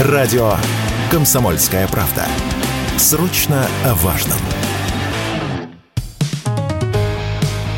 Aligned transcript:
Радио 0.00 0.54
«Комсомольская 1.08 1.86
правда». 1.86 2.26
Срочно 2.96 3.68
о 3.84 3.94
важном. 3.94 4.38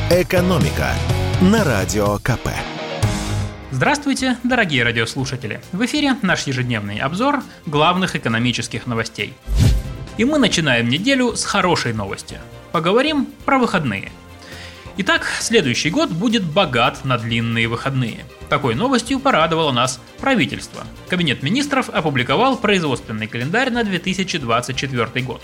«Экономика» 0.09 0.95
на 1.43 1.63
Радио 1.63 2.17
КП. 2.21 2.49
Здравствуйте, 3.71 4.39
дорогие 4.45 4.83
радиослушатели! 4.83 5.61
В 5.73 5.85
эфире 5.85 6.17
наш 6.23 6.47
ежедневный 6.47 7.00
обзор 7.00 7.43
главных 7.66 8.17
экономических 8.17 8.87
новостей. 8.87 9.35
И 10.17 10.25
мы 10.25 10.39
начинаем 10.39 10.89
неделю 10.89 11.37
с 11.37 11.45
хорошей 11.45 11.93
новости. 11.93 12.41
Поговорим 12.73 13.27
про 13.45 13.59
выходные– 13.59 14.11
Итак, 14.99 15.27
следующий 15.41 15.91
год 15.91 16.11
будет 16.11 16.43
богат 16.43 17.05
на 17.05 17.19
длинные 17.19 17.69
выходные. 17.69 18.25
Такой 18.49 18.75
новостью 18.75 19.21
порадовало 19.21 19.71
нас 19.71 20.01
правительство. 20.21 20.85
Кабинет 21.11 21.43
министров 21.43 21.91
опубликовал 21.91 22.57
производственный 22.57 23.27
календарь 23.27 23.71
на 23.71 23.85
2024 23.85 25.23
год. 25.23 25.43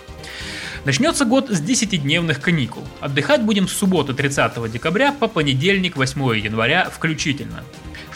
Начнется 0.87 1.27
год 1.27 1.51
с 1.51 1.61
10-дневных 1.61 2.41
каникул. 2.41 2.83
Отдыхать 3.01 3.43
будем 3.43 3.69
с 3.69 3.73
субботы 3.73 4.15
30 4.15 4.73
декабря 4.73 5.13
по 5.13 5.29
понедельник 5.29 5.97
8 5.97 6.39
января 6.39 6.89
включительно. 6.91 7.63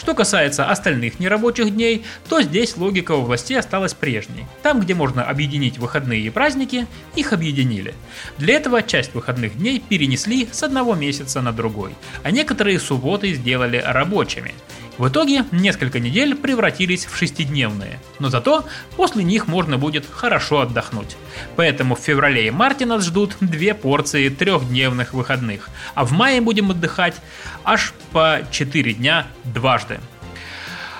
Что 0.07 0.15
касается 0.15 0.63
остальных 0.69 1.19
нерабочих 1.19 1.69
дней, 1.69 2.05
то 2.29 2.41
здесь 2.41 2.77
логика 2.77 3.11
у 3.11 3.23
властей 3.23 3.59
осталась 3.59 3.93
прежней. 3.93 4.45
Там, 4.63 4.79
где 4.79 4.93
можно 4.93 5.21
объединить 5.21 5.79
выходные 5.79 6.21
и 6.21 6.29
праздники, 6.29 6.87
их 7.17 7.33
объединили. 7.33 7.93
Для 8.37 8.53
этого 8.53 8.81
часть 8.81 9.13
выходных 9.13 9.57
дней 9.57 9.81
перенесли 9.81 10.47
с 10.49 10.63
одного 10.63 10.95
месяца 10.95 11.41
на 11.41 11.51
другой, 11.51 11.91
а 12.23 12.31
некоторые 12.31 12.79
субботы 12.79 13.33
сделали 13.33 13.83
рабочими. 13.85 14.53
В 14.97 15.09
итоге 15.09 15.45
несколько 15.51 15.99
недель 15.99 16.35
превратились 16.35 17.05
в 17.05 17.15
шестидневные, 17.15 17.99
но 18.17 18.29
зато 18.29 18.65
после 18.95 19.23
них 19.23 19.47
можно 19.47 19.77
будет 19.77 20.05
хорошо 20.09 20.61
отдохнуть. 20.61 21.17
Поэтому 21.55 21.95
в 21.95 21.99
феврале 21.99 22.47
и 22.47 22.51
марте 22.51 22.87
нас 22.87 23.05
ждут 23.05 23.37
две 23.39 23.75
порции 23.75 24.29
трехдневных 24.29 25.13
выходных, 25.13 25.69
а 25.93 26.03
в 26.03 26.13
мае 26.13 26.41
будем 26.41 26.71
отдыхать 26.71 27.15
аж 27.63 27.93
по 28.11 28.39
4 28.49 28.93
дня 28.93 29.27
дважды. 29.43 29.99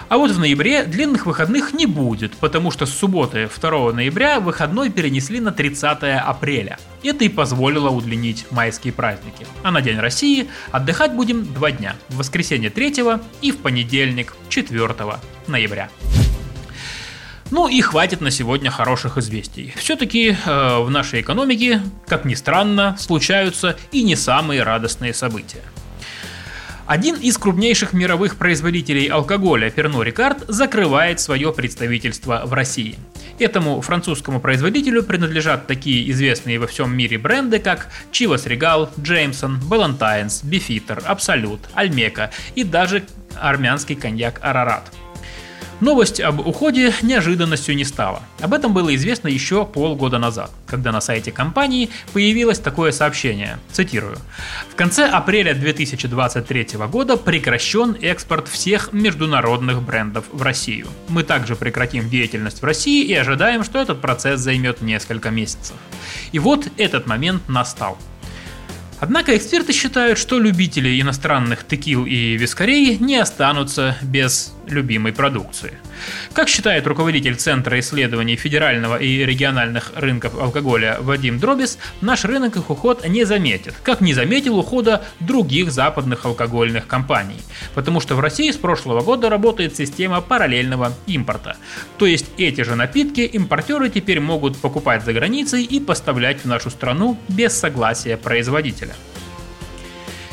А 0.09 0.17
вот 0.17 0.32
в 0.32 0.39
ноябре 0.39 0.84
длинных 0.84 1.26
выходных 1.26 1.73
не 1.73 1.86
будет, 1.86 2.34
потому 2.38 2.72
что 2.72 2.86
с 2.86 2.94
субботы 2.94 3.50
2 3.54 3.94
ноября 3.94 4.39
выходной 4.39 4.89
перенесли 4.89 5.39
на 5.39 5.52
30 5.52 6.04
апреля. 6.04 6.78
Это 7.03 7.26
и 7.26 7.30
позволило 7.30 7.90
удлинить 7.90 8.45
майские 8.52 8.94
праздники. 8.94 9.45
А 9.64 9.72
на 9.72 9.81
День 9.81 10.00
России 10.00 10.50
отдыхать 10.72 11.14
будем 11.14 11.45
два 11.54 11.72
дня. 11.72 11.95
В 12.09 12.17
воскресенье 12.17 12.70
3 12.70 12.95
и 13.42 13.52
в 13.52 13.58
понедельник 13.58 14.36
4 14.50 14.95
ноября. 15.48 15.89
Ну 17.50 17.70
и 17.70 17.80
хватит 17.80 18.20
на 18.20 18.30
сегодня 18.30 18.70
хороших 18.70 19.17
известий. 19.17 19.73
Все-таки 19.78 20.36
э, 20.45 20.80
в 20.80 20.89
нашей 20.89 21.22
экономике, 21.22 21.81
как 22.06 22.26
ни 22.26 22.34
странно, 22.34 22.98
случаются 23.00 23.78
и 23.94 24.04
не 24.04 24.17
самые 24.17 24.64
радостные 24.64 25.14
события. 25.14 25.64
Один 26.88 27.16
из 27.16 27.38
крупнейших 27.38 27.94
мировых 27.94 28.38
производителей 28.38 29.08
алкоголя, 29.08 29.70
Pernod 29.70 30.09
Ricard, 30.09 30.45
закрывает 30.48 31.20
свое 31.20 31.54
представительство 31.54 32.44
в 32.45 32.54
России. 32.54 32.98
Этому 33.39 33.81
французскому 33.81 34.39
производителю 34.39 35.03
принадлежат 35.03 35.67
такие 35.67 36.09
известные 36.11 36.59
во 36.59 36.66
всем 36.66 36.95
мире 36.95 37.17
бренды, 37.17 37.59
как 37.59 37.89
Chivas 38.11 38.47
Regal, 38.47 38.89
Jameson, 38.97 39.59
Ballantines, 39.59 40.43
Beefeater, 40.43 41.05
Absolut, 41.05 41.59
Almeca 41.75 42.31
и 42.55 42.63
даже 42.63 43.03
армянский 43.39 43.95
коньяк 43.95 44.39
Ararat. 44.41 44.83
Новость 45.80 46.20
об 46.20 46.39
уходе 46.39 46.92
неожиданностью 47.03 47.75
не 47.75 47.86
стала. 47.86 48.23
Об 48.42 48.53
этом 48.56 48.73
было 48.73 48.95
известно 48.95 49.28
еще 49.28 49.64
полгода 49.64 50.17
назад, 50.17 50.50
когда 50.66 50.92
на 50.92 51.02
сайте 51.02 51.31
компании 51.31 51.92
появилось 52.14 52.58
такое 52.58 52.92
сообщение, 52.92 53.59
цитирую. 53.72 54.17
В 54.71 54.76
конце 54.76 55.05
апреля 55.05 55.54
2023 55.54 56.70
года 56.92 57.15
прекращен 57.15 57.95
экспорт 58.02 58.48
всех 58.48 58.92
международных 58.92 59.83
брендов 59.83 60.26
в 60.32 60.42
Россию. 60.42 60.88
Мы 61.10 61.21
также 61.21 61.55
прекратим 61.55 62.09
деятельность 62.09 62.64
в 62.64 62.65
России 62.65 63.05
и 63.05 63.14
ожидаем, 63.14 63.64
что 63.64 63.80
этот 63.80 64.02
процесс 64.02 64.39
займет 64.39 64.82
несколько 64.82 65.30
месяцев. 65.30 65.76
И 66.32 66.39
вот 66.39 66.67
этот 66.77 67.05
момент 67.05 67.48
настал. 67.48 67.99
Однако 68.99 69.38
эксперты 69.38 69.73
считают, 69.73 70.17
что 70.17 70.39
любители 70.39 70.99
иностранных 70.99 71.67
текил 71.67 72.08
и 72.08 72.36
вискарей 72.36 72.98
не 72.98 73.17
останутся 73.17 73.95
без 74.02 74.57
любимой 74.72 75.14
продукции. 75.14 75.73
Как 76.33 76.50
считает 76.50 76.88
руководитель 76.88 77.36
Центра 77.36 77.80
исследований 77.80 78.36
федерального 78.36 78.98
и 78.98 79.26
региональных 79.26 79.92
рынков 79.95 80.39
алкоголя 80.39 80.98
Вадим 81.00 81.39
Дробис, 81.39 81.78
наш 82.02 82.26
рынок 82.26 82.55
их 82.55 82.70
уход 82.70 83.08
не 83.08 83.26
заметит, 83.26 83.73
как 83.83 84.02
не 84.02 84.14
заметил 84.14 84.58
ухода 84.58 85.04
других 85.20 85.72
западных 85.72 86.26
алкогольных 86.26 86.88
компаний, 86.88 87.39
потому 87.73 88.00
что 88.00 88.16
в 88.16 88.20
России 88.20 88.52
с 88.52 88.58
прошлого 88.58 89.02
года 89.02 89.30
работает 89.30 89.76
система 89.76 90.22
параллельного 90.22 90.94
импорта. 91.08 91.58
То 91.98 92.06
есть 92.06 92.27
эти 92.38 92.61
же 92.61 92.76
напитки 92.76 93.22
импортеры 93.22 93.89
теперь 93.89 94.20
могут 94.20 94.58
покупать 94.58 95.04
за 95.04 95.14
границей 95.14 95.64
и 95.64 95.80
поставлять 95.80 96.42
в 96.42 96.45
нашу 96.45 96.70
страну 96.70 97.17
без 97.27 97.58
согласия 97.58 98.17
производителя. 98.17 98.95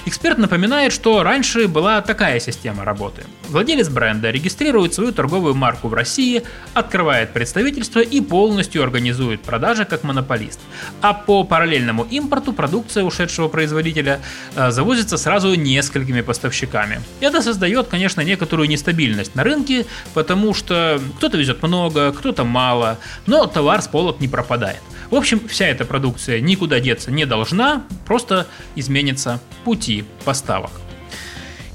Эксперт 0.07 0.37
напоминает, 0.37 0.93
что 0.93 1.23
раньше 1.23 1.67
была 1.67 2.03
такая 2.03 2.39
система 2.39 2.85
работы. 2.85 3.25
Владелец 3.49 3.89
бренда 3.89 4.31
регистрирует 4.31 4.93
свою 4.93 5.13
торговую 5.13 5.55
марку 5.55 5.89
в 5.89 5.95
России, 5.95 6.43
открывает 6.75 7.33
представительство 7.33 8.01
и 8.01 8.21
полностью 8.21 8.83
организует 8.83 9.41
продажи 9.41 9.87
как 9.87 10.05
монополист. 10.05 10.61
А 11.01 11.15
по 11.15 11.43
параллельному 11.45 12.05
импорту 12.05 12.53
продукция 12.53 13.03
ушедшего 13.05 13.49
производителя 13.49 14.21
э, 14.57 14.71
завозится 14.71 15.17
сразу 15.17 15.55
несколькими 15.55 16.21
поставщиками. 16.21 17.01
Это 17.21 17.41
создает, 17.41 17.89
конечно, 17.89 18.21
некоторую 18.21 18.69
нестабильность 18.69 19.35
на 19.35 19.43
рынке, 19.43 19.87
потому 20.13 20.53
что 20.53 21.01
кто-то 21.17 21.39
везет 21.39 21.63
много, 21.63 22.13
кто-то 22.13 22.45
мало, 22.45 22.99
но 23.27 23.47
товар 23.47 23.81
с 23.81 23.89
полок 23.89 24.21
не 24.21 24.29
пропадает. 24.29 24.83
В 25.11 25.15
общем, 25.15 25.41
вся 25.49 25.67
эта 25.67 25.85
продукция 25.85 26.41
никуда 26.41 26.81
деться 26.81 27.11
не 27.11 27.27
должна, 27.27 27.85
просто 28.07 28.47
изменится 28.75 29.41
пути 29.65 30.05
поставок. 30.25 30.71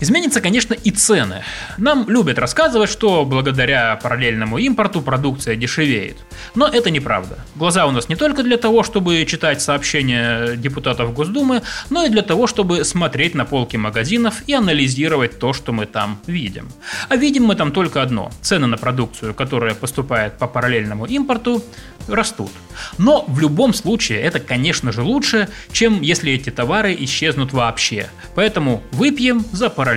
Изменятся, 0.02 0.40
конечно, 0.40 0.74
и 0.74 0.92
цены. 0.92 1.44
Нам 1.78 2.10
любят 2.10 2.40
рассказывать, 2.40 2.90
что 2.90 3.26
благодаря 3.26 3.98
параллельному 4.02 4.58
импорту 4.58 5.02
продукция 5.02 5.58
дешевеет. 5.58 6.18
Но 6.56 6.68
это 6.68 6.90
неправда. 6.90 7.40
Глаза 7.56 7.86
у 7.86 7.92
нас 7.92 8.08
не 8.08 8.16
только 8.16 8.44
для 8.44 8.58
того, 8.58 8.84
чтобы 8.84 9.26
читать 9.26 9.62
сообщения 9.62 10.56
депутатов 10.56 11.14
Госдумы, 11.14 11.64
но 11.90 12.06
и 12.06 12.10
для 12.10 12.22
того, 12.22 12.48
чтобы 12.48 12.86
смотреть 12.86 13.36
на 13.36 13.44
полки 13.44 13.76
магазинов 13.76 14.36
и 14.48 14.54
анализировать 14.54 15.38
то, 15.38 15.52
что 15.52 15.74
мы 15.74 15.86
там 15.86 16.20
видим. 16.28 16.70
А 17.10 17.18
видим 17.18 17.44
мы 17.44 17.56
там 17.56 17.74
только 17.74 18.02
одно. 18.02 18.32
Цены 18.42 18.68
на 18.68 18.78
продукцию, 18.78 19.34
которая 19.34 19.76
поступает 19.76 20.38
по 20.38 20.48
параллельному 20.48 21.08
импорту, 21.08 21.62
растут. 22.08 22.52
Но 22.98 23.26
в 23.28 23.40
любом 23.40 23.74
случае 23.74 24.22
это, 24.22 24.40
конечно 24.40 24.92
же, 24.94 25.02
лучше, 25.02 25.50
чем 25.74 26.02
если 26.02 26.32
эти 26.32 26.50
товары 26.50 26.96
исчезнут 27.00 27.52
вообще. 27.52 28.10
Поэтому 28.36 28.82
выпьем 28.92 29.46
за 29.52 29.70
параллельный 29.70 29.89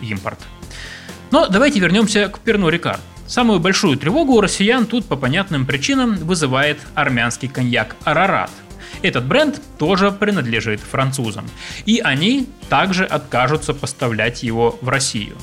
импорт. 0.00 0.38
Но 1.30 1.48
давайте 1.48 1.80
вернемся 1.80 2.28
к 2.28 2.40
Перну 2.40 2.68
Рикар. 2.68 3.00
Самую 3.26 3.60
большую 3.60 3.98
тревогу 3.98 4.34
у 4.34 4.40
россиян 4.40 4.86
тут 4.86 5.04
по 5.06 5.16
понятным 5.16 5.66
причинам 5.66 6.16
вызывает 6.16 6.78
армянский 6.94 7.48
коньяк 7.48 7.96
Арарат. 8.04 8.50
Этот 9.02 9.26
бренд 9.26 9.60
тоже 9.78 10.10
принадлежит 10.10 10.80
французам. 10.80 11.46
И 11.84 12.00
они 12.00 12.48
также 12.68 13.04
откажутся 13.04 13.74
поставлять 13.74 14.42
его 14.42 14.78
в 14.80 14.88
Россию. 14.88 15.36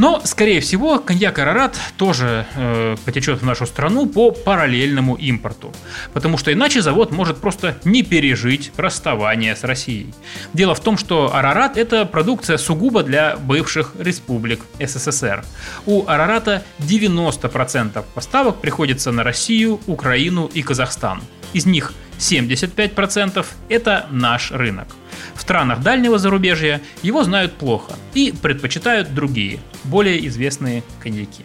Но, 0.00 0.22
скорее 0.24 0.60
всего, 0.60 0.98
коньяк 0.98 1.38
Арарат 1.40 1.76
тоже 1.98 2.46
э, 2.56 2.96
потечет 3.04 3.42
в 3.42 3.44
нашу 3.44 3.66
страну 3.66 4.06
по 4.06 4.30
параллельному 4.30 5.14
импорту. 5.14 5.74
Потому 6.14 6.38
что 6.38 6.50
иначе 6.50 6.80
завод 6.80 7.12
может 7.12 7.36
просто 7.36 7.76
не 7.84 8.02
пережить 8.02 8.72
расставание 8.78 9.54
с 9.54 9.62
Россией. 9.62 10.14
Дело 10.54 10.74
в 10.74 10.80
том, 10.80 10.96
что 10.96 11.34
Арарат 11.34 11.76
это 11.76 12.06
продукция 12.06 12.56
сугубо 12.56 13.02
для 13.02 13.36
бывших 13.36 13.92
республик 13.98 14.60
СССР. 14.78 15.44
У 15.84 16.06
Арарата 16.06 16.62
90% 16.78 18.02
поставок 18.14 18.62
приходится 18.62 19.12
на 19.12 19.22
Россию, 19.22 19.80
Украину 19.86 20.46
и 20.46 20.62
Казахстан. 20.62 21.20
Из 21.52 21.66
них 21.66 21.92
75% 22.18 23.44
это 23.68 24.06
наш 24.10 24.50
рынок. 24.50 24.88
В 25.34 25.42
странах 25.42 25.80
дальнего 25.80 26.18
зарубежья 26.18 26.80
его 27.02 27.24
знают 27.24 27.54
плохо 27.54 27.92
и 28.14 28.32
предпочитают 28.42 29.14
другие, 29.14 29.60
более 29.90 30.24
известные 30.28 30.82
коньяки. 31.00 31.44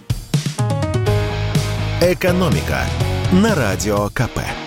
Экономика 2.01 2.81
на 3.31 3.55
радио 3.55 4.09
КП. 4.09 4.64